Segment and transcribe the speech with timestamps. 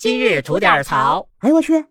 [0.00, 1.26] 今日吐点槽。
[1.40, 1.84] 哎呦我去！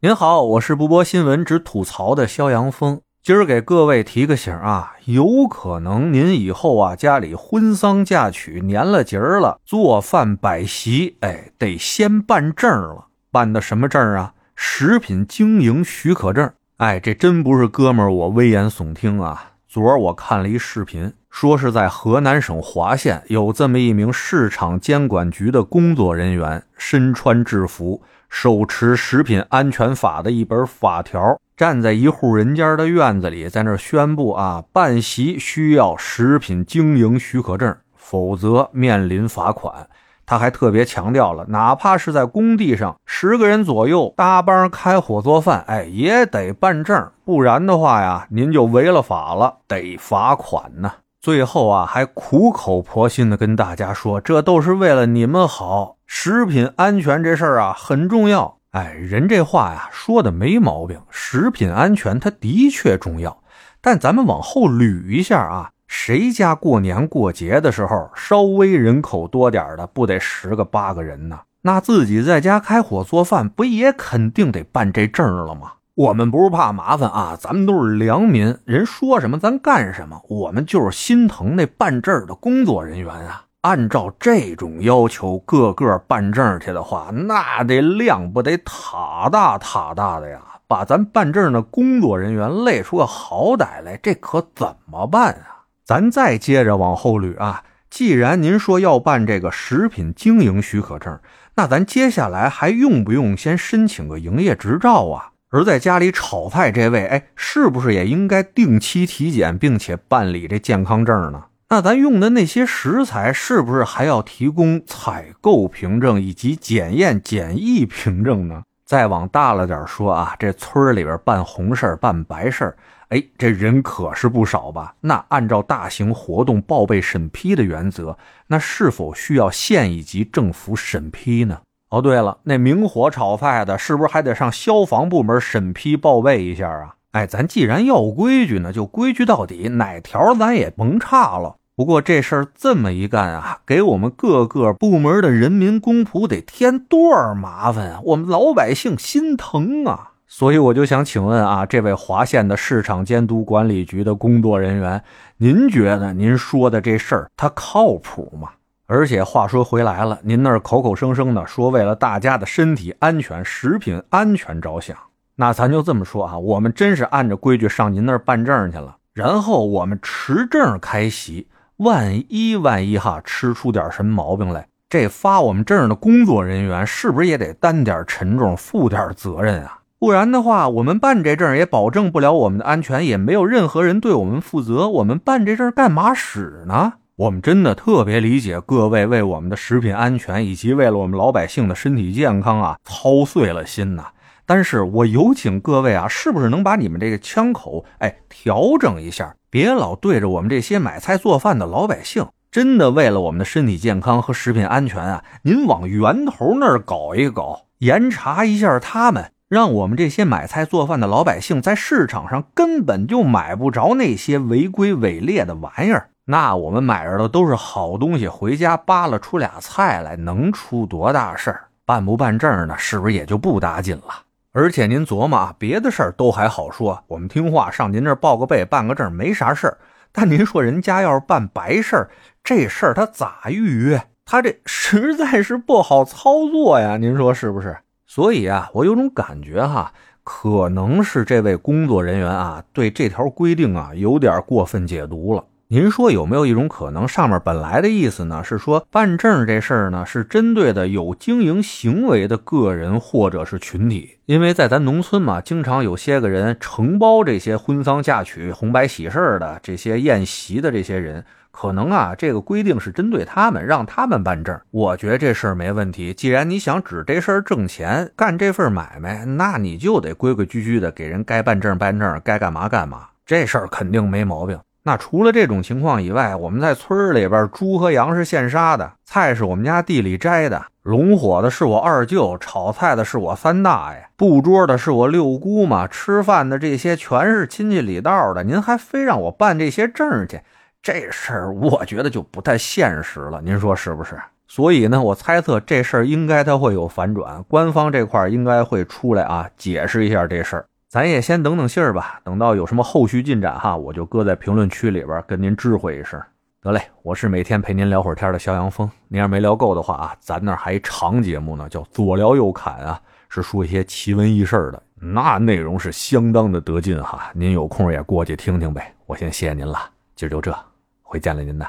[0.00, 3.00] 您好，我是不播新闻只吐槽的肖阳峰。
[3.22, 13.06] 今儿给各位提个醒啊，有可能您以后啊家里婚丧嫁娶年了节儿了，做饭摆席，哎，得先办证了。
[13.30, 14.34] 办的什么证啊？
[14.54, 16.52] 食品经营许可证。
[16.76, 19.52] 哎，这真不是哥们儿我危言耸听啊。
[19.66, 28.00] 昨儿我看了一视频，说是在河南省滑县有这么一名市场监管局的工作人员，身穿制服。
[28.28, 39.88] 手持食品安全法的一本法条，站在一户人家的院子里，在那宣布啊，办席需要食品经营许可证，否则面临罚款。
[40.24, 50.92] 他还特别强调了，哪怕是在工地上十个人左右搭帮开火做饭，哎，也得办证，不然的话呀，您就违了法了，得罚款呢。
[51.24, 58.58] 最后啊，还苦口婆心的跟大家说，这都是为了你们好，食品安全这事儿啊很重要。
[58.72, 63.42] 哎，人这话呀说的没毛病，食品安全它的确重要。
[63.80, 71.40] 但咱们往后捋一下啊，谁家过年过节的时候稍微人口多点的，不得十个八个人呢？
[71.62, 75.72] 那自己在家开火做饭，不也肯定得办这证了吗？
[75.96, 80.20] 我们不是怕麻烦啊，咱们都是良民，人说什么咱干什么。
[80.28, 83.44] 我们就是心疼那办证的工作人员啊。
[83.60, 95.62] 按照这种要求，个个办证去的话，那得量不得塔大塔大的呀，把咱办证的工作人员累出个好歹来，这可怎么办啊？
[95.84, 101.20] 咱再接着往后捋啊，既然您说要办这个食品经营许可证，
[101.54, 105.30] 那咱接下来还用不用先申请个营业执照啊？
[105.54, 111.44] 而在家里炒菜这位，哎，是不是也应该定期体检，并且办理这健康证呢？
[111.68, 118.64] 那咱用的那些食材，是不是还要提供采购凭证以及检验检疫凭证呢？
[118.84, 122.76] 再往大了点说啊，这村里边办红事办白事
[123.10, 124.96] 哎，这人可是不少吧？
[125.02, 131.60] 那按照大型活动报备审批的原则，那是否需要县一级政府审批呢？
[131.90, 136.96] 哦，对了，那明火炒菜的，是不是还得上消防部门审批报备一下啊？
[137.12, 141.56] 哎，咱既然要规矩呢，就规矩到底，哪条咱也甭差了。
[141.76, 148.00] 不过这事儿这么一干啊，给我们各个部门的人民公仆得添多少麻烦啊？
[148.04, 150.12] 我们老百姓心疼啊！
[150.26, 155.02] 所以我就想请问啊，这位华县的市场监督管理局的工作人员，
[155.36, 158.50] 您觉得您说的这事儿它靠谱吗？
[158.86, 164.94] 而且话说回来了，您那儿口口声声的说为了大家的身体安全、食品安全着想，
[165.36, 179.78] 那咱就这么说啊，我们真是按着规矩上您那儿办证去了，然后我们持证开席，万一万一哈吃出点什么毛病来，这发我们证的工作人员是不是也得担点沉重、负点责任啊？
[179.98, 186.92] 不然的话，我们办这证也保证不了我们的安全，也没有任何人对我们负责，我们办这证干嘛使呢？
[187.16, 194.08] 我们真的特别理解各位为我们的食品安全以及为了我们老百姓的身体健康啊操碎了心呐。
[194.44, 202.26] 但是我有请各位啊，是不是能把你们这个枪口哎调整一下，别老对着我们这些买菜做饭的老百姓。
[202.50, 216.10] 真的为了我们的身体健康和食品安全啊，您往源头那儿搞一搞，严查一下他们，让我们这些买菜做饭的老百姓在市场上根本就买不着那些违规伪劣的玩意儿。
[216.26, 221.64] 那我们买着的都是好东西，回家扒拉出俩菜来，能出多大事儿？
[221.84, 222.74] 办不办证呢？
[222.78, 224.22] 是不是也就不打紧了？
[224.52, 229.76] 而且您琢磨啊，别的事儿都还好说，我们听话上您这儿报个备，办个证没啥事儿。
[230.12, 232.10] 但您说人家要是办白事儿，
[232.42, 234.02] 这事儿他咋预约？
[234.24, 236.96] 他这实在是不好操作呀！
[236.96, 237.76] 您说是不是？
[238.06, 239.92] 所以啊，我有种感觉哈，
[240.22, 245.44] 可能是这位工作人员啊，对这条规定啊有点过分解读了。
[245.68, 254.18] 您说有没有一种可能，上面本来的意思呢是说办证这事儿呢是针对的有经营行为的个人或者是群体？
[254.26, 264.60] 因为在咱农村嘛，经常有些个人承包这些婚丧嫁娶、红白喜事儿的这些宴席的这些人，可能啊这个规定是针对他们，让他们办证。
[264.70, 266.12] 我觉得这事儿没问题。
[266.12, 273.08] 既然你想指这事儿挣钱，干这份买卖，那你就得规规矩矩的给人该办证办证，该干嘛干嘛。
[273.24, 274.58] 这事儿肯定没毛病。
[274.86, 288.44] 那除了这种情况以外，我们在村里边，猪和羊是现杀的，菜是我们家地里摘的，龙火的是我二舅，炒菜的是我三大爷，布桌的是我六姑妈，吃饭的这些全是亲戚里道的。
[288.44, 290.42] 您还非让我办这些证去，
[290.82, 293.40] 这事儿我觉得就不太现实了。
[293.42, 294.20] 您说是不是？
[294.46, 300.66] 所以呢，我猜测这事儿应该它会有反转，官方这块应该会出来啊，解释一下这事儿。
[300.94, 306.22] 咱也先等等信儿吧，等到有什么后续进展哈，我就搁在评论区里边跟您知会一声。
[306.62, 308.88] 得嘞，我是每天陪您聊会儿天的肖阳峰。
[309.08, 317.28] 您要没聊够的话啊，咱那还长节目呢，叫左聊右侃啊，是说一些奇闻异事的，那内容是相当的得劲哈。
[317.34, 318.94] 您有空也过去听听呗。
[319.06, 319.76] 我先谢谢您了，
[320.14, 320.56] 今儿就这，
[321.02, 321.66] 回见了您呐。